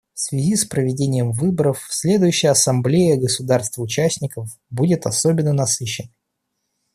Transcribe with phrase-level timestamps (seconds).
[0.15, 6.17] В связи с проведением выборов следующая Ассамблея государств-участников будет особенно насыщенной.